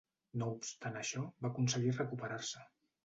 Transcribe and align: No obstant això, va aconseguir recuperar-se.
No 0.41 0.45
obstant 0.53 0.97
això, 1.01 1.25
va 1.45 1.51
aconseguir 1.53 1.93
recuperar-se. 1.99 2.65